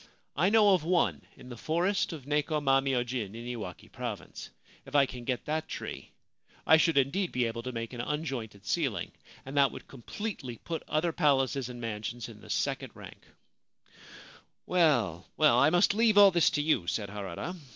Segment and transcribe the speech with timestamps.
[0.35, 4.49] I know of one in the forest of Neko ma myojin, in Iwaki Province.
[4.83, 6.09] If I can get that tree,
[6.65, 9.11] I should indeed be able to make an unjointed ceiling,
[9.45, 13.27] and that would completely put other palaces and mansions in the second rank/'
[14.65, 17.55] Well, well, I must leave all this to you/ said Harada.